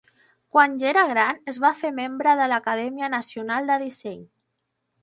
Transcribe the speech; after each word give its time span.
Quan 0.55 0.71
ja 0.83 0.87
era 0.91 1.03
gran, 1.11 1.41
es 1.53 1.59
va 1.65 1.71
fer 1.83 1.93
membre 1.99 2.35
de 2.41 2.49
l'Acadèmia 2.55 3.13
Nacional 3.19 3.73
de 3.75 3.79
Disseny. 3.87 4.23